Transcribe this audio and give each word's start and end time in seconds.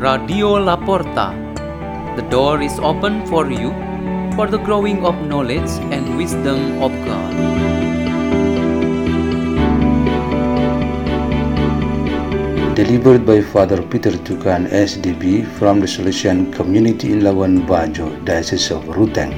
Radio 0.00 0.56
La 0.56 0.78
Porta. 0.78 1.26
The 2.16 2.22
door 2.30 2.62
is 2.62 2.78
open 2.78 3.26
for 3.26 3.52
you 3.52 3.68
for 4.34 4.46
the 4.46 4.56
growing 4.56 5.04
of 5.04 5.14
knowledge 5.28 5.68
and 5.92 6.16
wisdom 6.16 6.80
of 6.80 6.90
God. 7.04 7.34
Delivered 12.74 13.26
by 13.26 13.42
Father 13.42 13.82
Peter 13.82 14.12
Tukan 14.12 14.72
SDB 14.72 15.44
from 15.58 15.80
the 15.80 15.86
Salesian 15.86 16.50
Community 16.50 17.12
in 17.12 17.20
Labuan 17.20 17.66
Bajo, 17.68 18.08
Diocese 18.24 18.70
of 18.70 18.84
Ruteng. 18.96 19.36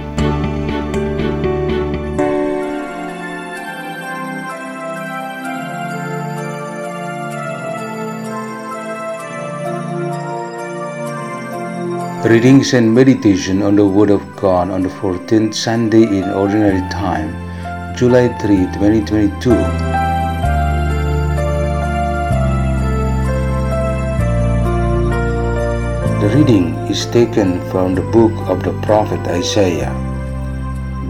Readings 12.25 12.73
and 12.73 12.95
meditation 12.95 13.63
on 13.63 13.75
the 13.75 13.85
Word 13.85 14.09
of 14.09 14.37
God 14.37 14.71
on 14.71 14.83
the 14.83 14.89
14th 14.89 15.57
Sunday 15.57 16.05
in 16.05 16.31
Ordinary 16.31 16.79
Time, 16.89 17.35
July 17.97 18.29
3, 18.39 18.59
2022. 18.79 19.51
The 26.21 26.33
reading 26.33 26.75
is 26.87 27.07
taken 27.07 27.61
from 27.73 27.97
the 27.97 28.07
book 28.15 28.31
of 28.49 28.63
the 28.63 28.73
prophet 28.83 29.19
Isaiah. 29.27 29.91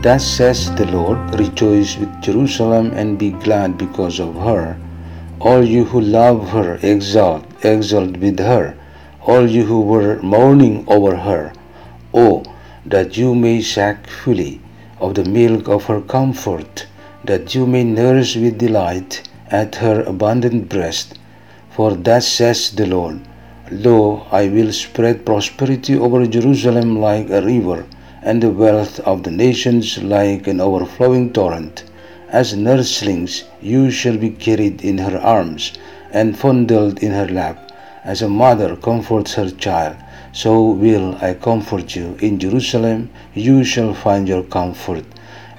Thus 0.00 0.26
says 0.26 0.74
the 0.76 0.86
Lord, 0.86 1.18
Rejoice 1.38 1.98
with 1.98 2.22
Jerusalem 2.22 2.90
and 2.94 3.18
be 3.18 3.32
glad 3.32 3.76
because 3.76 4.18
of 4.18 4.34
her. 4.36 4.80
All 5.40 5.62
you 5.62 5.84
who 5.84 6.00
love 6.00 6.48
her, 6.48 6.78
exult, 6.82 7.44
exult 7.62 8.16
with 8.16 8.38
her 8.38 8.78
all 9.24 9.48
you 9.48 9.64
who 9.64 9.80
were 9.80 10.20
mourning 10.20 10.84
over 10.88 11.16
her. 11.16 11.52
Oh, 12.12 12.42
that 12.84 13.16
you 13.16 13.34
may 13.36 13.60
suck 13.60 14.08
fully 14.08 14.60
of 15.00 15.14
the 15.14 15.24
milk 15.24 15.68
of 15.68 15.84
her 15.84 16.00
comfort, 16.00 16.86
that 17.24 17.54
you 17.54 17.64
may 17.66 17.84
nurse 17.84 18.34
with 18.34 18.58
delight 18.58 19.22
at 19.48 19.76
her 19.76 20.02
abundant 20.02 20.68
breast. 20.68 21.18
For 21.70 21.94
thus 21.94 22.26
says 22.26 22.72
the 22.72 22.86
Lord, 22.86 23.20
Lo, 23.70 24.26
I 24.32 24.48
will 24.48 24.72
spread 24.72 25.24
prosperity 25.24 25.96
over 25.96 26.26
Jerusalem 26.26 27.00
like 27.00 27.30
a 27.30 27.42
river, 27.42 27.86
and 28.22 28.42
the 28.42 28.50
wealth 28.50 28.98
of 29.00 29.22
the 29.22 29.30
nations 29.30 30.02
like 30.02 30.48
an 30.48 30.60
overflowing 30.60 31.32
torrent. 31.32 31.84
As 32.28 32.54
nurslings 32.54 33.44
you 33.60 33.90
shall 33.90 34.16
be 34.16 34.30
carried 34.30 34.82
in 34.82 34.98
her 34.98 35.18
arms, 35.18 35.72
and 36.10 36.36
fondled 36.36 37.02
in 37.02 37.12
her 37.12 37.28
lap 37.28 37.71
as 38.04 38.22
a 38.22 38.28
mother 38.28 38.76
comforts 38.76 39.34
her 39.34 39.50
child, 39.50 39.96
so 40.32 40.70
will 40.70 41.16
I 41.20 41.34
comfort 41.34 41.94
you. 41.94 42.16
In 42.20 42.38
Jerusalem 42.38 43.10
you 43.34 43.64
shall 43.64 43.94
find 43.94 44.28
your 44.28 44.42
comfort. 44.42 45.04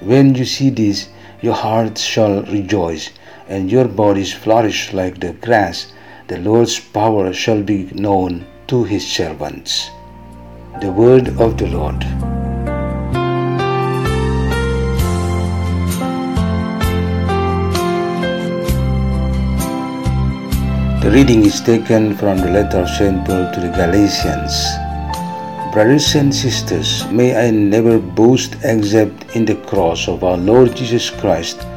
When 0.01 0.35
you 0.35 0.45
see 0.45 0.69
this, 0.69 1.09
your 1.41 1.55
hearts 1.55 2.01
shall 2.01 2.43
rejoice, 2.43 3.11
and 3.47 3.71
your 3.71 3.87
bodies 3.87 4.33
flourish 4.33 4.93
like 4.93 5.19
the 5.19 5.33
grass. 5.33 5.93
The 6.27 6.39
Lord's 6.39 6.79
power 6.79 7.33
shall 7.33 7.61
be 7.61 7.89
known 7.93 8.45
to 8.67 8.83
his 8.83 9.05
servants. 9.05 9.89
The 10.81 10.91
word 10.91 11.27
of 11.39 11.57
the 11.57 11.67
Lord. 11.67 12.32
The 21.03 21.11
reading 21.11 21.43
is 21.45 21.59
taken 21.59 22.15
from 22.15 22.37
the 22.37 22.49
letter 22.49 22.77
of 22.77 22.87
St. 22.87 23.25
Paul 23.25 23.51
to 23.51 23.59
the 23.59 23.75
Galatians. 23.75 24.55
Brothers 25.73 26.15
and 26.15 26.33
sisters, 26.33 27.05
may 27.11 27.35
I 27.35 27.51
never 27.51 27.99
boast 27.99 28.55
except 28.63 29.35
in 29.35 29.43
the 29.43 29.59
cross 29.67 30.07
of 30.07 30.23
our 30.23 30.37
Lord 30.37 30.77
Jesus 30.77 31.09
Christ, 31.09 31.67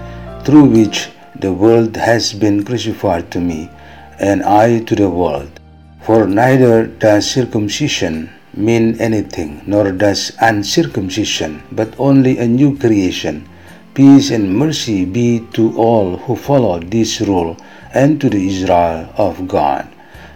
through 0.44 0.66
which 0.66 1.10
the 1.40 1.52
world 1.52 1.96
has 1.96 2.32
been 2.32 2.64
crucified 2.64 3.32
to 3.32 3.40
me, 3.40 3.68
and 4.20 4.44
I 4.44 4.78
to 4.84 4.94
the 4.94 5.10
world. 5.10 5.58
For 6.02 6.28
neither 6.28 6.86
does 6.86 7.28
circumcision 7.28 8.30
mean 8.54 8.94
anything, 9.00 9.60
nor 9.66 9.90
does 9.90 10.38
uncircumcision, 10.40 11.64
but 11.72 11.98
only 11.98 12.38
a 12.38 12.46
new 12.46 12.78
creation. 12.78 13.48
Peace 13.92 14.30
and 14.30 14.56
mercy 14.56 15.04
be 15.04 15.40
to 15.54 15.76
all 15.76 16.16
who 16.16 16.36
follow 16.36 16.78
this 16.78 17.20
rule 17.22 17.56
and 17.96 18.20
to 18.20 18.28
the 18.28 18.42
Israel 18.46 19.08
of 19.16 19.48
God. 19.48 19.88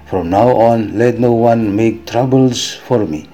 From 0.08 0.30
now 0.30 0.56
on, 0.56 0.98
let 0.98 1.20
no 1.20 1.32
one 1.32 1.76
make 1.76 2.06
troubles 2.06 2.74
for 2.88 3.06
me, 3.06 3.28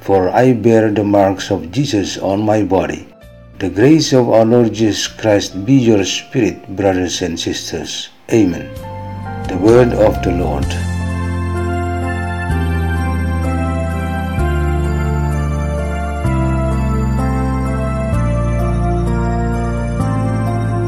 for 0.00 0.30
I 0.30 0.54
bear 0.54 0.90
the 0.90 1.04
marks 1.04 1.50
of 1.50 1.70
Jesus 1.72 2.16
on 2.16 2.40
my 2.40 2.62
body. 2.62 3.06
The 3.58 3.68
grace 3.68 4.12
of 4.12 4.30
our 4.30 4.44
Lord 4.44 4.72
Jesus 4.72 5.08
Christ 5.08 5.64
be 5.66 5.74
your 5.74 6.04
spirit, 6.04 6.64
brothers 6.76 7.22
and 7.22 7.38
sisters. 7.38 8.08
Amen. 8.32 8.68
The 9.48 9.58
word 9.58 9.92
of 9.92 10.22
the 10.22 10.32
Lord. 10.32 10.95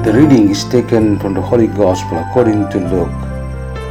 The 0.09 0.15
reading 0.15 0.49
is 0.49 0.65
taken 0.65 1.19
from 1.19 1.35
the 1.35 1.43
Holy 1.43 1.67
Gospel 1.67 2.17
according 2.17 2.71
to 2.71 2.79
Luke, 2.81 3.13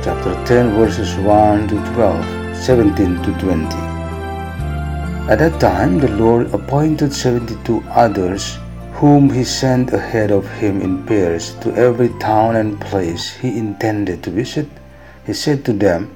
chapter 0.01 0.33
10, 0.49 0.73
verses 0.73 1.13
1 1.17 1.67
to 1.67 1.75
12, 1.93 2.57
17 2.57 3.21
to 3.21 3.31
20. 3.37 3.77
At 5.29 5.37
that 5.37 5.61
time, 5.61 5.99
the 5.99 6.09
Lord 6.09 6.51
appointed 6.55 7.13
72 7.13 7.83
others, 7.91 8.57
whom 8.93 9.29
he 9.29 9.43
sent 9.43 9.93
ahead 9.93 10.31
of 10.31 10.49
him 10.53 10.81
in 10.81 11.05
pairs 11.05 11.53
to 11.61 11.71
every 11.75 12.09
town 12.17 12.55
and 12.55 12.81
place 12.81 13.35
he 13.37 13.55
intended 13.55 14.23
to 14.23 14.31
visit. 14.31 14.67
He 15.23 15.33
said 15.33 15.63
to 15.65 15.71
them, 15.71 16.09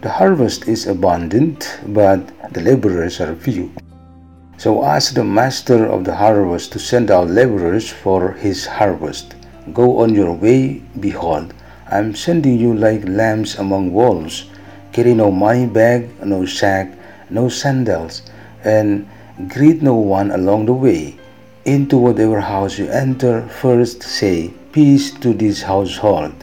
The 0.00 0.10
harvest 0.10 0.66
is 0.66 0.88
abundant, 0.88 1.78
but 1.86 2.26
the 2.52 2.60
laborers 2.60 3.20
are 3.20 3.36
few. 3.36 3.70
So 4.56 4.84
ask 4.84 5.14
the 5.14 5.22
master 5.22 5.86
of 5.86 6.02
the 6.02 6.16
harvest 6.16 6.72
to 6.72 6.80
send 6.80 7.12
out 7.12 7.30
laborers 7.30 7.88
for 7.88 8.32
his 8.32 8.66
harvest. 8.66 9.36
Go 9.72 10.00
on 10.00 10.14
your 10.14 10.34
way, 10.34 10.82
behold, 11.00 11.54
I 11.90 11.96
am 11.96 12.14
sending 12.14 12.58
you 12.58 12.74
like 12.74 13.08
lambs 13.08 13.56
among 13.56 13.94
wolves. 13.94 14.44
Carry 14.92 15.14
no 15.14 15.30
money 15.30 15.64
bag, 15.66 16.10
no 16.22 16.44
sack, 16.44 16.92
no 17.30 17.48
sandals, 17.48 18.20
and 18.62 19.08
greet 19.48 19.80
no 19.80 19.94
one 19.94 20.30
along 20.32 20.66
the 20.66 20.74
way. 20.74 21.16
Into 21.64 21.96
whatever 21.96 22.40
house 22.40 22.78
you 22.78 22.88
enter, 22.88 23.48
first 23.48 24.02
say, 24.02 24.52
Peace 24.72 25.10
to 25.20 25.32
this 25.32 25.62
household. 25.62 26.34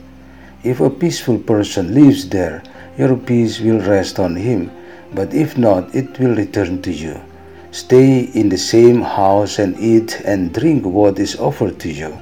If 0.64 0.80
a 0.80 0.90
peaceful 0.90 1.38
person 1.38 1.94
lives 1.94 2.28
there, 2.28 2.64
your 2.98 3.16
peace 3.16 3.60
will 3.60 3.82
rest 3.82 4.18
on 4.18 4.36
him, 4.36 4.72
but 5.14 5.32
if 5.32 5.60
not, 5.60 5.94
it 5.94 6.18
will 6.18 6.36
return 6.36 6.82
to 6.82 6.92
you. 6.92 7.22
Stay 7.70 8.22
in 8.34 8.50
the 8.50 8.58
same 8.58 9.04
house 9.04 9.60
and 9.60 9.80
eat 9.80 10.20
and 10.26 10.52
drink 10.52 10.86
what 10.88 11.20
is 11.20 11.36
offered 11.36 11.80
to 11.82 11.92
you 11.92 12.18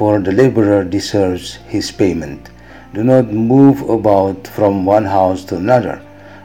for 0.00 0.18
the 0.18 0.32
laborer 0.32 0.82
deserves 0.82 1.56
his 1.72 1.90
payment. 1.92 2.48
Do 2.94 3.04
not 3.04 3.26
move 3.30 3.82
about 3.90 4.46
from 4.46 4.86
one 4.86 5.04
house 5.04 5.44
to 5.44 5.56
another. 5.56 5.96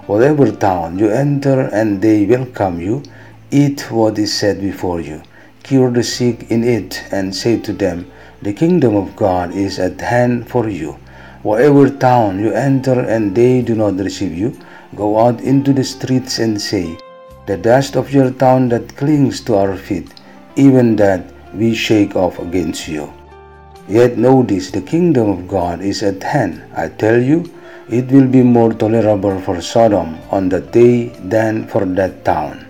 Whatever 0.07 0.51
town 0.51 0.99
you 0.99 1.09
enter 1.09 1.69
and 1.71 2.01
they 2.01 2.25
welcome 2.25 2.81
you, 2.81 3.01
eat 3.51 3.89
what 3.89 4.19
is 4.19 4.33
set 4.33 4.59
before 4.59 4.99
you. 4.99 5.21
Cure 5.63 5.89
the 5.89 6.03
sick 6.03 6.51
in 6.51 6.65
it 6.65 7.01
and 7.13 7.33
say 7.33 7.57
to 7.61 7.71
them, 7.71 8.11
The 8.41 8.51
kingdom 8.51 8.97
of 8.97 9.15
God 9.15 9.55
is 9.55 9.79
at 9.79 10.01
hand 10.01 10.49
for 10.49 10.67
you. 10.67 10.99
Whatever 11.41 11.89
town 11.89 12.39
you 12.39 12.51
enter 12.51 12.99
and 12.99 13.33
they 13.33 13.61
do 13.61 13.73
not 13.73 13.95
receive 13.95 14.37
you, 14.37 14.51
go 14.95 15.17
out 15.17 15.39
into 15.39 15.71
the 15.71 15.85
streets 15.85 16.39
and 16.39 16.61
say, 16.61 16.97
The 17.47 17.55
dust 17.55 17.95
of 17.95 18.11
your 18.11 18.31
town 18.31 18.67
that 18.75 18.97
clings 18.97 19.39
to 19.45 19.55
our 19.55 19.77
feet, 19.77 20.13
even 20.57 20.97
that 20.97 21.23
we 21.53 21.73
shake 21.73 22.17
off 22.17 22.37
against 22.39 22.89
you. 22.89 23.13
Yet 23.87 24.17
know 24.17 24.41
this 24.41 24.71
the 24.71 24.81
kingdom 24.81 25.29
of 25.29 25.47
God 25.47 25.81
is 25.81 26.01
at 26.01 26.23
hand. 26.23 26.63
I 26.75 26.89
tell 26.89 27.21
you, 27.21 27.51
it 27.89 28.11
will 28.11 28.27
be 28.27 28.41
more 28.41 28.73
tolerable 28.73 29.39
for 29.41 29.61
Sodom 29.61 30.17
on 30.31 30.49
that 30.49 30.71
day 30.71 31.09
than 31.21 31.67
for 31.67 31.85
that 31.85 32.25
town. 32.25 32.65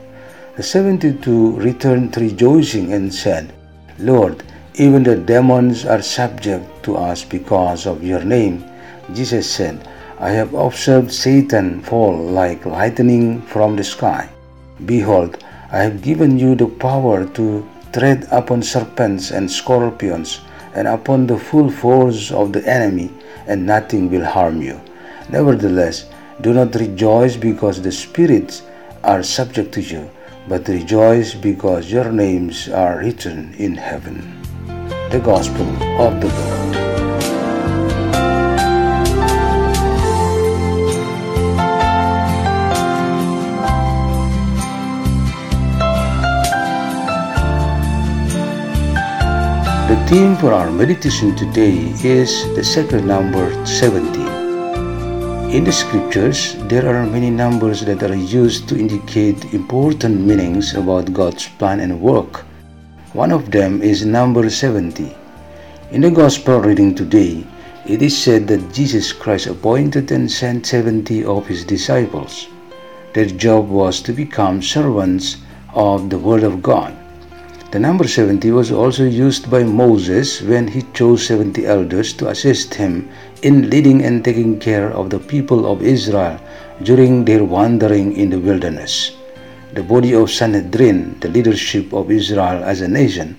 The 0.57 0.63
seventy 0.63 1.13
two 1.13 1.55
returned 1.55 2.17
rejoicing 2.17 2.91
and 2.91 3.13
said, 3.13 3.53
Lord, 3.97 4.43
even 4.75 5.03
the 5.03 5.15
demons 5.15 5.85
are 5.85 6.01
subject 6.01 6.83
to 6.83 6.97
us 6.97 7.23
because 7.23 7.87
of 7.87 8.03
your 8.03 8.23
name. 8.23 8.65
Jesus 9.13 9.49
said, 9.49 9.87
I 10.19 10.31
have 10.31 10.53
observed 10.53 11.13
Satan 11.13 11.81
fall 11.81 12.17
like 12.17 12.65
lightning 12.65 13.41
from 13.41 13.77
the 13.77 13.83
sky. 13.83 14.29
Behold, 14.85 15.41
I 15.71 15.79
have 15.83 16.01
given 16.01 16.37
you 16.37 16.55
the 16.55 16.67
power 16.67 17.25
to 17.35 17.69
tread 17.93 18.27
upon 18.31 18.63
serpents 18.63 19.31
and 19.31 19.49
scorpions 19.49 20.41
and 20.75 20.87
upon 20.87 21.25
the 21.25 21.39
full 21.39 21.71
force 21.71 22.31
of 22.31 22.53
the 22.53 22.67
enemy, 22.67 23.09
and 23.47 23.65
nothing 23.65 24.11
will 24.11 24.25
harm 24.25 24.61
you. 24.61 24.79
Nevertheless, 25.29 26.05
Do 26.41 26.53
not 26.53 26.75
rejoice 26.75 27.37
because 27.37 27.81
the 27.81 27.91
spirits 27.91 28.63
are 29.03 29.23
subject 29.23 29.73
to 29.75 29.81
you, 29.81 30.09
but 30.49 30.67
rejoice 30.67 31.33
because 31.33 31.89
your 31.89 32.11
names 32.11 32.67
are 32.67 32.99
written 32.99 33.53
in 33.57 33.75
heaven. 33.75 34.41
The 35.11 35.21
Gospel 35.23 35.67
of 36.01 36.19
the 36.19 36.27
Lord. 36.27 36.94
The 50.05 50.11
theme 50.11 50.35
for 50.37 50.53
our 50.53 50.69
meditation 50.69 51.35
today 51.35 51.89
is 52.05 52.45
the 52.53 52.63
sacred 52.63 53.05
number 53.05 53.49
70. 53.65 54.21
In 55.49 55.63
the 55.63 55.71
scriptures, 55.71 56.53
there 56.69 56.85
are 56.87 57.07
many 57.07 57.31
numbers 57.31 57.81
that 57.81 58.03
are 58.03 58.13
used 58.13 58.69
to 58.69 58.77
indicate 58.77 59.51
important 59.55 60.21
meanings 60.21 60.75
about 60.75 61.11
God's 61.11 61.47
plan 61.57 61.79
and 61.79 61.99
work. 61.99 62.45
One 63.13 63.31
of 63.31 63.49
them 63.49 63.81
is 63.81 64.05
number 64.05 64.47
70. 64.47 65.09
In 65.89 66.01
the 66.01 66.11
Gospel 66.11 66.61
reading 66.61 66.93
today, 66.93 67.43
it 67.87 68.03
is 68.03 68.15
said 68.15 68.47
that 68.49 68.71
Jesus 68.71 69.11
Christ 69.11 69.47
appointed 69.47 70.11
and 70.11 70.31
sent 70.31 70.67
70 70.67 71.25
of 71.25 71.47
his 71.47 71.65
disciples. 71.65 72.47
Their 73.15 73.25
job 73.25 73.69
was 73.69 74.01
to 74.03 74.13
become 74.13 74.61
servants 74.61 75.37
of 75.73 76.11
the 76.11 76.19
Word 76.19 76.43
of 76.43 76.61
God. 76.61 76.95
The 77.75 77.81
number 77.81 78.07
70 78.07 78.51
was 78.51 78.71
also 78.71 79.03
used 79.03 79.51
by 79.51 79.65
Moses 79.65 80.41
when 80.41 80.65
he 80.65 80.83
chose 80.93 81.27
70 81.27 81.65
elders 81.65 82.13
to 82.13 82.29
assist 82.29 82.73
him 82.73 83.09
in 83.41 83.69
leading 83.69 84.01
and 84.01 84.23
taking 84.23 84.57
care 84.59 84.93
of 84.93 85.09
the 85.09 85.19
people 85.19 85.69
of 85.69 85.83
Israel 85.83 86.39
during 86.83 87.25
their 87.25 87.43
wandering 87.43 88.15
in 88.15 88.29
the 88.29 88.39
wilderness. 88.39 89.17
The 89.73 89.83
body 89.83 90.15
of 90.15 90.31
Sanhedrin, 90.31 91.19
the 91.19 91.27
leadership 91.27 91.91
of 91.91 92.11
Israel 92.11 92.63
as 92.63 92.79
a 92.79 92.87
nation, 92.87 93.35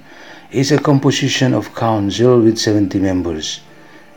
is 0.50 0.70
a 0.70 0.84
composition 0.84 1.54
of 1.54 1.74
council 1.74 2.38
with 2.38 2.58
70 2.58 2.98
members. 2.98 3.60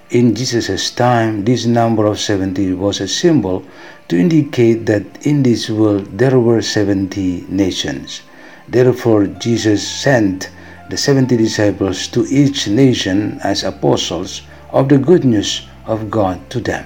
In 0.09 0.35
Jesus' 0.35 0.91
time, 0.91 1.45
this 1.45 1.65
number 1.65 2.05
of 2.05 2.19
70 2.19 2.73
was 2.73 2.99
a 2.99 3.07
symbol 3.07 3.63
to 4.09 4.19
indicate 4.19 4.85
that 4.85 5.25
in 5.25 5.43
this 5.43 5.69
world 5.69 6.17
there 6.17 6.37
were 6.41 6.61
70 6.61 7.45
nations. 7.47 8.23
Therefore, 8.71 9.25
Jesus 9.25 9.85
sent 9.85 10.49
the 10.89 10.97
70 10.97 11.37
disciples 11.37 12.07
to 12.07 12.25
each 12.29 12.67
nation 12.67 13.39
as 13.43 13.63
apostles 13.63 14.43
of 14.71 14.89
the 14.89 14.97
good 14.97 15.25
news 15.25 15.67
of 15.85 16.11
God 16.11 16.37
to 16.51 16.59
them. 16.59 16.85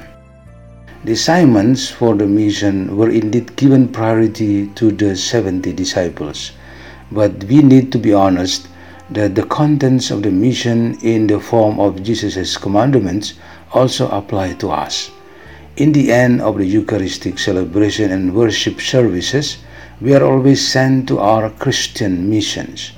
The 1.03 1.11
assignments 1.11 1.89
for 1.89 2.15
the 2.15 2.25
mission 2.25 2.95
were 2.95 3.09
indeed 3.09 3.57
given 3.57 3.89
priority 3.89 4.67
to 4.75 4.91
the 4.91 5.17
70 5.17 5.73
disciples, 5.73 6.53
but 7.11 7.43
we 7.43 7.61
need 7.61 7.91
to 7.91 7.99
be 7.99 8.13
honest 8.13 8.69
that 9.09 9.35
the 9.35 9.43
contents 9.43 10.11
of 10.11 10.23
the 10.23 10.31
mission 10.31 10.97
in 11.01 11.27
the 11.27 11.39
form 11.39 11.79
of 11.79 12.01
Jesus' 12.01 12.55
commandments 12.55 13.33
also 13.73 14.07
apply 14.09 14.53
to 14.53 14.71
us. 14.71 15.11
In 15.75 15.91
the 15.91 16.13
end 16.13 16.39
of 16.39 16.57
the 16.57 16.65
Eucharistic 16.65 17.37
celebration 17.37 18.11
and 18.11 18.33
worship 18.33 18.79
services, 18.79 19.57
we 20.01 20.13
are 20.13 20.23
always 20.23 20.67
sent 20.67 21.07
to 21.07 21.19
our 21.19 21.49
Christian 21.49 22.29
missions. 22.29 22.91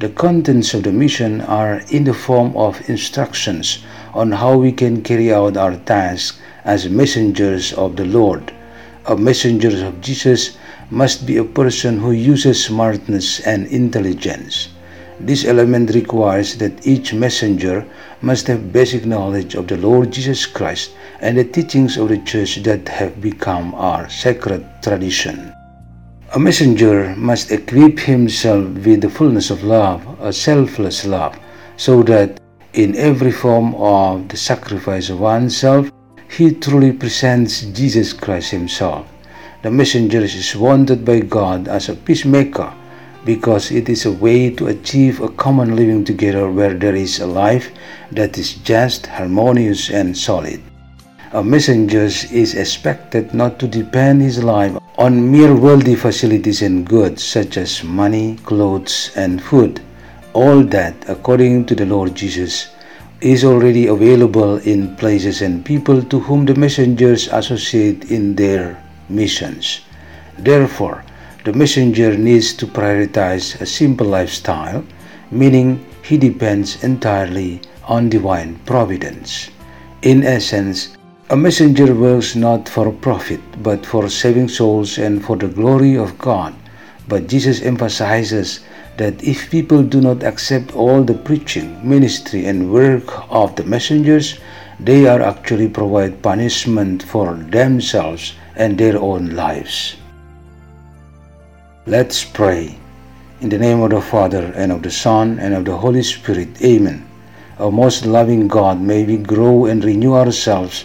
The 0.00 0.10
contents 0.10 0.74
of 0.74 0.82
the 0.82 0.92
mission 0.92 1.40
are 1.40 1.80
in 1.90 2.04
the 2.04 2.14
form 2.14 2.56
of 2.56 2.88
instructions 2.90 3.84
on 4.12 4.32
how 4.32 4.58
we 4.58 4.72
can 4.72 5.02
carry 5.02 5.32
out 5.32 5.56
our 5.56 5.76
task 5.76 6.38
as 6.64 6.88
messengers 6.88 7.72
of 7.72 7.96
the 7.96 8.04
Lord. 8.04 8.52
A 9.06 9.16
messenger 9.16 9.86
of 9.86 10.00
Jesus 10.00 10.58
must 10.90 11.26
be 11.26 11.38
a 11.38 11.44
person 11.44 11.98
who 11.98 12.12
uses 12.12 12.64
smartness 12.64 13.40
and 13.40 13.66
intelligence. 13.68 14.68
This 15.18 15.44
element 15.44 15.94
requires 15.94 16.56
that 16.56 16.86
each 16.86 17.14
messenger 17.14 17.86
must 18.20 18.46
have 18.48 18.72
basic 18.72 19.06
knowledge 19.06 19.54
of 19.54 19.68
the 19.68 19.76
Lord 19.76 20.12
Jesus 20.12 20.46
Christ 20.46 20.90
and 21.20 21.38
the 21.38 21.44
teachings 21.44 21.96
of 21.96 22.08
the 22.08 22.18
Church 22.18 22.56
that 22.64 22.88
have 22.88 23.20
become 23.20 23.74
our 23.74 24.08
sacred 24.08 24.66
tradition. 24.82 25.54
A 26.34 26.38
messenger 26.38 27.14
must 27.18 27.52
equip 27.52 27.98
himself 27.98 28.64
with 28.86 29.02
the 29.02 29.10
fullness 29.10 29.50
of 29.50 29.64
love, 29.64 30.00
a 30.18 30.32
selfless 30.32 31.04
love, 31.04 31.38
so 31.76 32.02
that 32.04 32.40
in 32.72 32.96
every 32.96 33.30
form 33.30 33.74
of 33.74 34.28
the 34.28 34.38
sacrifice 34.38 35.10
of 35.10 35.20
oneself, 35.20 35.92
he 36.30 36.54
truly 36.54 36.90
presents 36.90 37.60
Jesus 37.76 38.14
Christ 38.14 38.50
himself. 38.50 39.06
The 39.62 39.70
messenger 39.70 40.20
is 40.20 40.56
wanted 40.56 41.04
by 41.04 41.20
God 41.20 41.68
as 41.68 41.90
a 41.90 41.96
peacemaker 41.96 42.72
because 43.26 43.70
it 43.70 43.90
is 43.90 44.06
a 44.06 44.12
way 44.12 44.48
to 44.52 44.68
achieve 44.68 45.20
a 45.20 45.28
common 45.28 45.76
living 45.76 46.02
together 46.02 46.50
where 46.50 46.72
there 46.72 46.96
is 46.96 47.20
a 47.20 47.26
life 47.26 47.70
that 48.10 48.38
is 48.38 48.54
just, 48.54 49.04
harmonious, 49.04 49.90
and 49.90 50.16
solid. 50.16 50.62
A 51.34 51.44
messenger 51.44 52.04
is 52.04 52.54
expected 52.54 53.34
not 53.34 53.58
to 53.58 53.68
depend 53.68 54.22
his 54.22 54.42
life 54.42 54.81
on 54.98 55.30
mere 55.30 55.54
worldly 55.54 55.94
facilities 55.94 56.62
and 56.62 56.86
goods 56.88 57.24
such 57.24 57.56
as 57.56 57.82
money, 57.82 58.36
clothes, 58.44 59.10
and 59.16 59.42
food. 59.42 59.80
All 60.34 60.62
that, 60.64 60.94
according 61.08 61.66
to 61.66 61.74
the 61.74 61.86
Lord 61.86 62.14
Jesus, 62.14 62.68
is 63.20 63.44
already 63.44 63.86
available 63.86 64.58
in 64.58 64.96
places 64.96 65.42
and 65.42 65.64
people 65.64 66.02
to 66.02 66.20
whom 66.20 66.44
the 66.44 66.54
messengers 66.54 67.28
associate 67.28 68.10
in 68.10 68.34
their 68.34 68.82
missions. 69.08 69.80
Therefore, 70.38 71.04
the 71.44 71.52
messenger 71.52 72.16
needs 72.16 72.52
to 72.54 72.66
prioritize 72.66 73.60
a 73.60 73.66
simple 73.66 74.06
lifestyle, 74.06 74.84
meaning 75.30 75.84
he 76.02 76.18
depends 76.18 76.82
entirely 76.84 77.60
on 77.84 78.08
divine 78.08 78.58
providence. 78.66 79.50
In 80.02 80.24
essence, 80.24 80.96
a 81.32 81.36
messenger 81.36 81.94
works 81.94 82.36
not 82.36 82.68
for 82.68 82.92
profit, 82.92 83.40
but 83.62 83.86
for 83.86 84.06
saving 84.10 84.48
souls 84.48 84.98
and 84.98 85.24
for 85.24 85.34
the 85.34 85.48
glory 85.48 85.96
of 85.96 86.18
God. 86.18 86.54
But 87.08 87.26
Jesus 87.26 87.62
emphasizes 87.62 88.60
that 88.98 89.24
if 89.24 89.50
people 89.50 89.82
do 89.82 90.02
not 90.02 90.24
accept 90.24 90.76
all 90.76 91.02
the 91.02 91.14
preaching, 91.14 91.80
ministry, 91.88 92.44
and 92.44 92.70
work 92.70 93.08
of 93.32 93.56
the 93.56 93.64
messengers, 93.64 94.40
they 94.78 95.06
are 95.06 95.22
actually 95.22 95.70
provide 95.70 96.22
punishment 96.22 97.02
for 97.04 97.32
themselves 97.48 98.34
and 98.56 98.76
their 98.76 99.00
own 99.00 99.30
lives. 99.30 99.96
Let's 101.86 102.22
pray. 102.22 102.76
In 103.40 103.48
the 103.48 103.56
name 103.56 103.80
of 103.80 103.88
the 103.88 104.02
Father, 104.02 104.52
and 104.54 104.70
of 104.70 104.82
the 104.82 104.90
Son, 104.90 105.38
and 105.38 105.54
of 105.54 105.64
the 105.64 105.78
Holy 105.78 106.02
Spirit. 106.02 106.60
Amen. 106.60 107.08
O 107.58 107.70
most 107.70 108.04
loving 108.04 108.48
God, 108.48 108.82
may 108.82 109.04
we 109.04 109.16
grow 109.16 109.64
and 109.64 109.82
renew 109.82 110.12
ourselves 110.12 110.84